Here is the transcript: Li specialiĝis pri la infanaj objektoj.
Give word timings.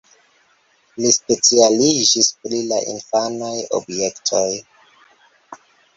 Li 1.03 1.09
specialiĝis 1.17 2.29
pri 2.45 2.61
la 2.71 2.79
infanaj 2.95 3.53
objektoj. 3.81 4.45